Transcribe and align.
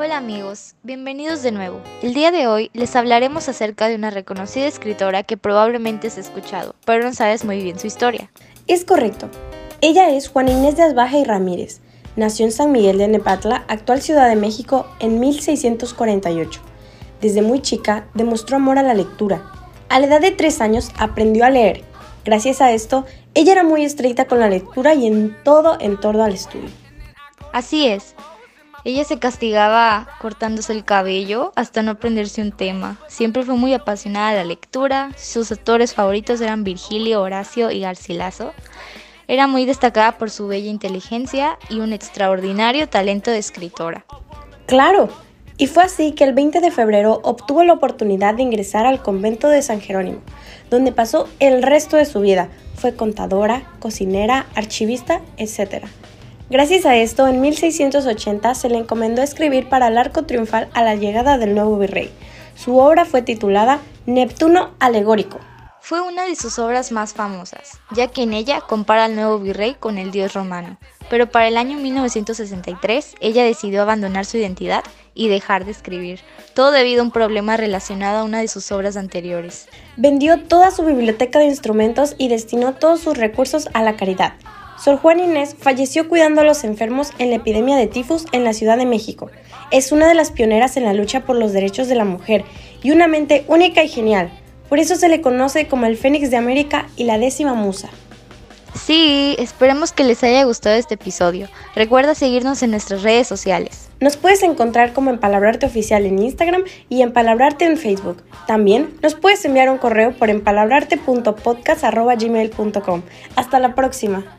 Hola 0.00 0.18
amigos, 0.18 0.76
bienvenidos 0.84 1.42
de 1.42 1.50
nuevo. 1.50 1.80
El 2.02 2.14
día 2.14 2.30
de 2.30 2.46
hoy 2.46 2.70
les 2.72 2.94
hablaremos 2.94 3.48
acerca 3.48 3.88
de 3.88 3.96
una 3.96 4.10
reconocida 4.10 4.68
escritora 4.68 5.24
que 5.24 5.36
probablemente 5.36 6.06
has 6.06 6.18
escuchado, 6.18 6.76
pero 6.84 7.02
no 7.02 7.12
sabes 7.12 7.44
muy 7.44 7.60
bien 7.64 7.80
su 7.80 7.88
historia. 7.88 8.30
Es 8.68 8.84
correcto. 8.84 9.28
Ella 9.80 10.10
es 10.10 10.28
Juana 10.28 10.52
Inés 10.52 10.76
de 10.76 10.84
Asbaja 10.84 11.18
y 11.18 11.24
Ramírez. 11.24 11.80
Nació 12.14 12.46
en 12.46 12.52
San 12.52 12.70
Miguel 12.70 12.98
de 12.98 13.08
Nepatla, 13.08 13.64
actual 13.66 14.00
Ciudad 14.00 14.28
de 14.28 14.36
México, 14.36 14.86
en 15.00 15.18
1648. 15.18 16.60
Desde 17.20 17.42
muy 17.42 17.60
chica 17.60 18.06
demostró 18.14 18.54
amor 18.54 18.78
a 18.78 18.84
la 18.84 18.94
lectura. 18.94 19.50
A 19.88 19.98
la 19.98 20.06
edad 20.06 20.20
de 20.20 20.30
tres 20.30 20.60
años 20.60 20.92
aprendió 20.96 21.44
a 21.44 21.50
leer. 21.50 21.82
Gracias 22.24 22.60
a 22.60 22.70
esto, 22.70 23.04
ella 23.34 23.50
era 23.50 23.64
muy 23.64 23.84
estricta 23.84 24.26
con 24.26 24.38
la 24.38 24.48
lectura 24.48 24.94
y 24.94 25.08
en 25.08 25.36
todo 25.42 25.76
en 25.80 25.98
torno 25.98 26.22
al 26.22 26.34
estudio. 26.34 26.70
Así 27.52 27.88
es, 27.88 28.14
ella 28.84 29.04
se 29.04 29.18
castigaba 29.18 30.08
cortándose 30.20 30.72
el 30.72 30.84
cabello 30.84 31.52
hasta 31.56 31.82
no 31.82 31.92
aprenderse 31.92 32.42
un 32.42 32.52
tema. 32.52 32.96
Siempre 33.08 33.42
fue 33.42 33.56
muy 33.56 33.74
apasionada 33.74 34.30
de 34.30 34.36
la 34.36 34.44
lectura. 34.44 35.10
Sus 35.16 35.50
autores 35.50 35.94
favoritos 35.94 36.40
eran 36.40 36.64
Virgilio, 36.64 37.20
Horacio 37.20 37.70
y 37.70 37.80
Garcilaso. 37.80 38.52
Era 39.26 39.46
muy 39.46 39.66
destacada 39.66 40.16
por 40.16 40.30
su 40.30 40.46
bella 40.46 40.70
inteligencia 40.70 41.58
y 41.68 41.80
un 41.80 41.92
extraordinario 41.92 42.88
talento 42.88 43.30
de 43.30 43.38
escritora. 43.38 44.06
Claro, 44.66 45.08
y 45.60 45.66
fue 45.66 45.82
así 45.82 46.12
que 46.12 46.22
el 46.22 46.34
20 46.34 46.60
de 46.60 46.70
febrero 46.70 47.20
obtuvo 47.24 47.64
la 47.64 47.72
oportunidad 47.72 48.34
de 48.34 48.44
ingresar 48.44 48.86
al 48.86 49.02
convento 49.02 49.48
de 49.48 49.60
San 49.60 49.80
Jerónimo, 49.80 50.20
donde 50.70 50.92
pasó 50.92 51.28
el 51.40 51.64
resto 51.64 51.96
de 51.96 52.04
su 52.04 52.20
vida. 52.20 52.48
Fue 52.76 52.94
contadora, 52.94 53.64
cocinera, 53.80 54.46
archivista, 54.54 55.20
etc. 55.36 55.84
Gracias 56.50 56.86
a 56.86 56.96
esto, 56.96 57.26
en 57.26 57.42
1680 57.42 58.54
se 58.54 58.70
le 58.70 58.78
encomendó 58.78 59.20
escribir 59.20 59.68
para 59.68 59.88
el 59.88 59.98
arco 59.98 60.22
triunfal 60.24 60.70
a 60.72 60.82
la 60.82 60.94
llegada 60.94 61.36
del 61.36 61.54
nuevo 61.54 61.76
virrey. 61.76 62.10
Su 62.56 62.78
obra 62.78 63.04
fue 63.04 63.20
titulada 63.20 63.80
Neptuno 64.06 64.70
Alegórico. 64.80 65.40
Fue 65.82 66.00
una 66.00 66.24
de 66.24 66.36
sus 66.36 66.58
obras 66.58 66.90
más 66.90 67.12
famosas, 67.12 67.78
ya 67.90 68.06
que 68.06 68.22
en 68.22 68.32
ella 68.32 68.62
compara 68.62 69.04
al 69.04 69.14
nuevo 69.14 69.38
virrey 69.38 69.74
con 69.74 69.98
el 69.98 70.10
dios 70.10 70.32
romano. 70.32 70.78
Pero 71.10 71.30
para 71.30 71.48
el 71.48 71.58
año 71.58 71.76
1963 71.76 73.16
ella 73.20 73.44
decidió 73.44 73.82
abandonar 73.82 74.24
su 74.24 74.38
identidad 74.38 74.84
y 75.12 75.28
dejar 75.28 75.66
de 75.66 75.72
escribir, 75.72 76.20
todo 76.54 76.70
debido 76.70 77.02
a 77.02 77.04
un 77.04 77.10
problema 77.10 77.58
relacionado 77.58 78.20
a 78.20 78.24
una 78.24 78.40
de 78.40 78.48
sus 78.48 78.72
obras 78.72 78.96
anteriores. 78.96 79.68
Vendió 79.98 80.42
toda 80.44 80.70
su 80.70 80.82
biblioteca 80.82 81.40
de 81.40 81.44
instrumentos 81.44 82.14
y 82.16 82.28
destinó 82.28 82.72
todos 82.72 83.00
sus 83.00 83.18
recursos 83.18 83.68
a 83.74 83.82
la 83.82 83.96
caridad. 83.96 84.32
Sor 84.82 84.98
Juana 84.98 85.24
Inés 85.24 85.56
falleció 85.58 86.08
cuidando 86.08 86.40
a 86.40 86.44
los 86.44 86.64
enfermos 86.64 87.10
en 87.18 87.30
la 87.30 87.36
epidemia 87.36 87.76
de 87.76 87.88
tifus 87.88 88.26
en 88.32 88.44
la 88.44 88.52
Ciudad 88.52 88.78
de 88.78 88.86
México. 88.86 89.30
Es 89.70 89.92
una 89.92 90.08
de 90.08 90.14
las 90.14 90.30
pioneras 90.30 90.76
en 90.76 90.84
la 90.84 90.94
lucha 90.94 91.24
por 91.24 91.36
los 91.36 91.52
derechos 91.52 91.88
de 91.88 91.96
la 91.96 92.04
mujer 92.04 92.44
y 92.82 92.92
una 92.92 93.08
mente 93.08 93.44
única 93.48 93.82
y 93.82 93.88
genial. 93.88 94.30
Por 94.68 94.78
eso 94.78 94.94
se 94.96 95.08
le 95.08 95.20
conoce 95.20 95.66
como 95.66 95.86
el 95.86 95.96
Fénix 95.96 96.30
de 96.30 96.36
América 96.36 96.86
y 96.96 97.04
la 97.04 97.18
décima 97.18 97.54
musa. 97.54 97.88
Sí, 98.74 99.34
esperemos 99.38 99.92
que 99.92 100.04
les 100.04 100.22
haya 100.22 100.44
gustado 100.44 100.76
este 100.76 100.94
episodio. 100.94 101.48
Recuerda 101.74 102.14
seguirnos 102.14 102.62
en 102.62 102.70
nuestras 102.70 103.02
redes 103.02 103.26
sociales. 103.26 103.88
Nos 104.00 104.16
puedes 104.16 104.44
encontrar 104.44 104.92
como 104.92 105.10
Empalabrarte 105.10 105.66
Oficial 105.66 106.06
en 106.06 106.20
Instagram 106.20 106.62
y 106.88 107.02
Empalabrarte 107.02 107.64
en 107.64 107.76
Facebook. 107.76 108.22
También 108.46 108.94
nos 109.02 109.16
puedes 109.16 109.44
enviar 109.44 109.68
un 109.70 109.78
correo 109.78 110.12
por 110.12 110.30
empalabrarte.podcast.gmail.com. 110.30 113.02
Hasta 113.34 113.58
la 113.58 113.74
próxima. 113.74 114.38